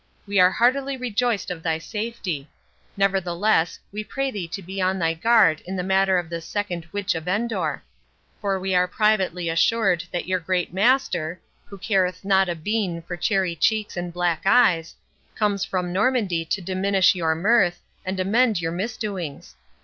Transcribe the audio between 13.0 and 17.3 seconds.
for cherry cheeks and black eyes, comes from Normandy to diminish